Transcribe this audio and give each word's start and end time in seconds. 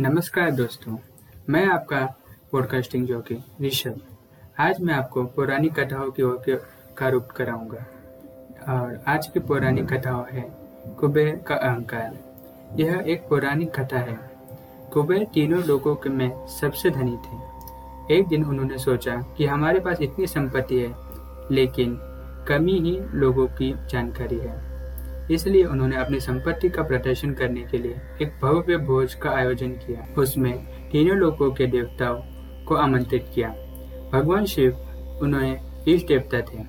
नमस्कार 0.00 0.50
दोस्तों, 0.50 0.96
मैं 1.48 1.66
आपका 1.66 2.14
पॉडकास्टिंग 2.52 3.06
जॉकी 3.06 3.44
ऋषभ। 3.62 4.00
आज 4.58 4.80
मैं 4.80 4.94
आपको 4.94 5.24
पौराणिक 5.24 5.80
कथाओं 5.80 6.10
की 6.10 6.22
ओर 6.22 6.42
का 6.98 7.08
रूप 7.08 7.28
कराऊँगा। 7.28 7.86
और 8.74 9.04
आज 9.06 9.26
की 9.26 9.40
पौराणिक 9.40 9.92
कथाओं 9.92 10.24
है 10.32 10.52
कुबेर 11.00 11.36
का 11.36 11.54
अहंकार। 11.54 12.18
यह 12.80 13.04
एक 13.06 13.28
पौराणिक 13.28 13.80
कथा 13.80 13.98
है। 13.98 14.18
कुबेर 14.92 15.24
तीनों 15.34 15.62
लोगों 15.62 15.96
के 15.96 16.08
में 16.08 16.46
सबसे 16.46 16.90
धनी 16.90 17.16
थे। 17.16 18.16
एक 18.18 18.28
दिन 18.28 18.44
उन्होंने 18.44 18.78
सोचा 18.78 19.16
कि 19.16 19.46
हमारे 19.46 19.80
पास 19.80 20.00
इतनी 20.00 20.26
संपत्ति 20.26 20.80
है, 20.80 20.94
लेकिन 21.50 21.98
कमी 22.48 22.78
ही 22.78 23.00
लोगों 23.18 23.46
की 23.46 23.74
जानकारी 23.90 24.38
है। 24.38 24.77
इसलिए 25.30 25.64
उन्होंने 25.64 25.96
अपनी 25.96 26.20
संपत्ति 26.20 26.68
का 26.68 26.82
प्रदर्शन 26.82 27.32
करने 27.34 27.62
के 27.62 27.78
लिए 27.78 28.00
एक 28.22 28.32
भव्य 28.42 28.76
भोज 28.78 29.14
का 29.14 29.30
आयोजन 29.30 29.72
किया। 29.78 30.06
उसमें 30.18 30.52
तीनों 30.92 31.16
लोगों 31.16 31.50
के 31.52 31.66
देवताओं 31.66 32.20
को 32.66 32.74
आमंत्रित 32.76 33.30
किया। 33.34 33.48
भगवान 34.12 34.44
शिव 34.46 35.18
उन्हें 35.22 35.84
इष्ट 35.88 36.06
देवता 36.08 36.40
थे, 36.42 36.64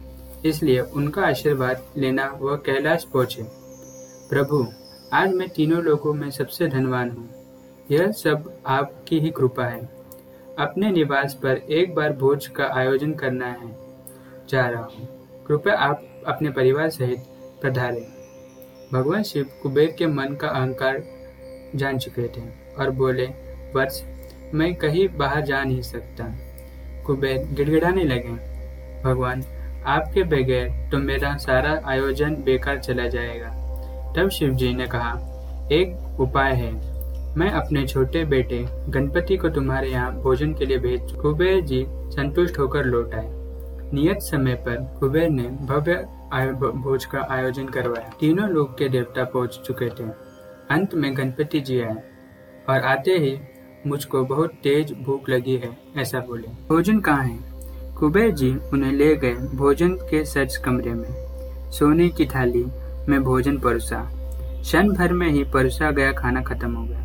इसलिए 0.49 0.79
उनका 0.79 1.21
आशीर्वाद 1.21 1.83
लेना 1.97 2.25
वह 2.41 2.55
कैलाश 2.65 3.03
पहुँचे। 3.13 3.43
प्रभु, 4.29 4.65
आज 5.13 5.33
मैं 5.33 5.47
तीनों 5.49 5.81
लोगों 5.83 6.13
में 6.13 6.29
सबसे 6.31 6.67
धनवान 6.67 7.09
हूँ। 7.09 7.29
यह 7.91 8.11
सब 8.13 8.53
आपकी 8.67 9.19
ही 9.19 9.29
कृपा 9.29 9.65
है। 9.65 9.81
अपने 10.59 10.91
निवास 10.91 11.33
पर 11.43 11.57
एक 11.71 11.95
बार 11.95 12.13
भोज 12.13 12.47
का 12.47 12.69
आयोजन 12.73 13.13
करना 13.13 13.45
है। 13.47 13.75
जा 14.49 14.67
रहा 14.67 14.83
हूँ। 14.83 15.07
कृपया 15.47 15.75
आप 15.79 16.03
अपने 16.27 16.49
परिवार 16.51 16.89
सहित 16.89 17.25
पधारें। 17.63 18.18
भगवान 18.93 19.23
शिव 19.23 19.49
कुबेर 19.63 19.93
के 19.97 20.07
मन 20.07 20.35
का 20.35 20.47
अहंकार 20.47 21.01
जान 21.75 21.97
चुके 21.97 22.27
थे 22.27 22.41
और 22.79 22.89
बोले 22.91 23.25
वत्स 23.75 24.03
मैं 24.53 24.73
कहीं 24.75 25.07
बाहर 25.17 25.41
जा 25.45 25.63
नहीं 25.63 25.81
सकता। 25.81 26.25
कुबेर 27.05 27.45
गिड़गिड़ाने 27.53 28.03
लगे, 28.03 28.33
भगवान, 29.03 29.43
आपके 29.87 30.23
बगैर 30.23 30.69
तो 30.91 30.97
मेरा 30.97 31.35
सारा 31.37 31.79
आयोजन 31.85 32.35
बेकार 32.45 32.79
चला 32.79 33.07
जाएगा। 33.07 33.49
तब 34.15 34.29
शिव 34.29 34.53
जी 34.53 34.73
ने 34.73 34.87
कहा, 34.87 35.13
एक 35.71 36.19
उपाय 36.19 36.53
है। 36.53 36.71
मैं 37.37 37.49
अपने 37.51 37.85
छोटे 37.87 38.23
बेटे 38.25 38.65
गणपति 38.89 39.37
को 39.37 39.49
तुम्हारे 39.49 39.89
यहाँ 39.89 40.11
भोजन 40.13 40.53
के 40.53 40.65
लिए 40.65 40.77
भेज, 40.77 41.11
कुबेर 41.11 41.61
जी 41.61 41.85
संतुष्ट 41.89 42.59
होकर 42.59 42.85
लौट 42.85 43.13
आए। 43.13 43.27
नियत 43.93 44.21
समय 44.21 44.55
पर 44.57 44.75
कुबेर 44.99 45.29
ने 45.29 45.43
भव्य 45.43 46.05
भोज 46.29 47.05
का 47.05 47.27
आयोजन 47.31 47.65
करवाया। 47.65 48.09
तीनों 48.19 48.49
लोग 48.49 48.77
के 48.77 48.89
देवता 48.89 49.23
पहुँच 49.23 49.61
चुके 49.65 49.89
थे। 49.89 50.03
अंत 50.69 50.93
में 50.93 51.17
गणपति 51.17 51.59
जी 51.59 51.79
आए 51.81 51.95
और 52.69 52.79
आते 52.79 53.11
ही 53.11 53.39
मुझको 53.87 54.23
बहुत 54.23 54.49
तेज 54.49 54.93
भूख 55.03 55.29
लगी 55.29 55.55
है, 55.55 55.77
ऐसा 55.97 56.19
बोले। 56.19 56.47
भोजन 56.47 56.99
कहाँ 56.99 57.23
है? 57.23 57.39
कुबेर 57.93 58.31
जी 58.31 58.55
उन्हें 58.73 58.91
ले 58.91 59.15
गए 59.15 59.33
भोजन 59.33 59.89
के 59.89 60.25
सच 60.25 60.57
कमरे 60.57 60.93
में। 60.93 61.09
सोने 61.71 62.09
की 62.09 62.25
थाली 62.25 62.65
में 63.09 63.23
भोजन 63.23 63.57
परोसा। 63.57 64.11
क्षण 64.61 64.89
भर 64.89 65.13
में 65.13 65.29
ही 65.29 65.43
परोसा 65.43 65.91
गया, 65.91 66.11
खाना 66.11 66.41
खत्म 66.41 66.75
हो 66.75 66.85
गया। 66.85 66.99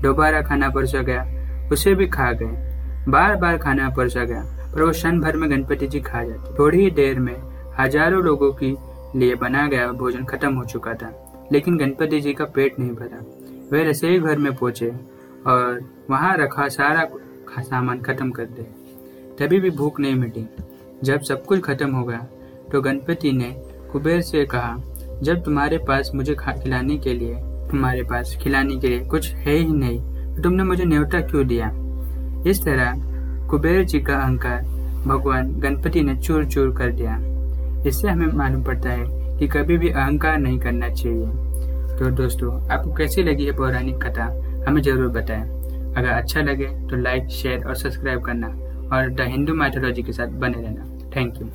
दोबारा 0.00 0.42
खाना 0.42 0.70
परोसा 0.70 0.98
गया, 0.98 1.24
उसे 1.72 1.94
भी 1.94 2.06
खा 2.06 2.32
गए। 2.32 2.70
बार 3.08 3.36
बार 3.36 3.58
खाना 3.58 3.90
परोसा 3.90 4.24
गया, 4.24 4.72
पर 4.74 4.82
वो 4.82 4.90
क्षण 4.90 5.20
भर 5.20 5.36
में 5.36 5.50
गणपति 5.50 5.86
जी 5.86 6.00
खा 6.00 6.24
जाते। 6.24 6.58
थोड़ी 6.58 6.80
ही 6.80 6.90
देर 6.90 7.18
में 7.18 7.49
हज़ारों 7.80 8.22
लोगों 8.22 8.52
के 8.54 8.74
लिए 9.16 9.34
बना 9.36 9.66
गया 9.68 9.90
भोजन 9.94 10.24
खत्म 10.24 10.54
हो 10.54 10.64
चुका 10.66 10.94
था, 10.94 11.12
लेकिन 11.52 11.76
गणपति 11.78 12.20
जी 12.20 12.32
का 12.32 12.44
पेट 12.46 12.78
नहीं 12.78 12.92
भरा। 12.92 13.24
वे 13.72 13.84
रसोई 13.84 14.18
घर 14.18 14.38
में 14.38 14.54
पहुँचे 14.54 14.90
और 15.46 15.80
वहाँ 16.10 16.36
रखा 16.36 16.68
सारा 16.70 17.08
सामान 17.60 18.00
खत्म 18.00 18.30
कर 18.30 18.44
दे 18.46 18.62
तभी 19.38 19.60
भी 19.60 19.70
भूख 19.72 20.00
नहीं 20.00 20.14
मिटी। 20.16 20.46
जब 21.04 21.20
सब 21.22 21.44
कुछ 21.44 21.60
खत्म 21.62 21.94
हो 21.94 22.04
गया 22.04 22.26
तो 22.72 22.80
गणपति 22.82 23.32
ने 23.32 23.50
कुबेर 23.92 24.20
से 24.22 24.44
कहा, 24.46 24.76
जब 25.22 25.42
तुम्हारे 25.44 25.78
पास 25.80 26.10
मुझे 26.14 26.34
खिलाने 26.36 26.96
के 26.98 27.14
लिए, 27.14 27.34
तुम्हारे 27.70 28.02
पास 28.04 28.36
खिलाने 28.42 28.76
के 28.76 28.88
लिए 28.88 29.04
कुछ 29.06 29.32
है 29.36 29.54
ही 29.54 29.72
नहीं 29.74 30.00
तो 30.34 30.42
तुमने 30.42 30.64
मुझे 30.64 30.84
न्योता 30.84 31.20
क्यों 31.22 31.46
दिया? 31.46 31.70
इस 32.46 32.62
तरह 32.64 33.48
कुबेर 33.50 33.84
जी 33.84 34.00
का 34.00 34.16
अहंकार 34.16 34.62
भगवान 35.06 35.52
गणपति 35.60 36.02
ने 36.02 36.16
चूर 36.16 36.44
चूर 36.46 36.76
कर 36.76 36.92
दिया। 36.92 37.16
इससे 37.86 38.08
हमें 38.08 38.32
मालूम 38.32 38.62
पड़ता 38.64 38.90
है 38.90 39.38
कि 39.38 39.48
कभी 39.48 39.76
भी 39.78 39.88
अहंकार 39.90 40.38
नहीं 40.38 40.58
करना 40.58 40.88
चाहिए। 40.90 41.26
तो 41.98 42.10
दोस्तों, 42.16 42.52
आपको 42.72 42.92
कैसी 42.94 43.22
लगी 43.22 43.46
है 43.46 43.52
पौराणिक 43.56 44.02
कथा? 44.04 44.26
हमें 44.68 44.80
ज़रूर 44.82 45.08
बताएँ। 45.10 45.42
अगर 45.90 46.08
अच्छा 46.08 46.40
लगे 46.40 46.66
तो 46.90 46.96
लाइक 46.96 47.28
शेयर 47.32 47.66
और 47.66 47.74
सब्सक्राइब 47.76 48.20
करना 48.24 48.48
और 48.96 49.10
द 49.10 49.28
हिंदू 49.30 49.54
माइथोलॉजी 49.54 50.02
के 50.02 50.12
साथ 50.12 50.38
बने 50.40 50.62
रहना। 50.62 51.10
Thank 51.16 51.40
you 51.40 51.46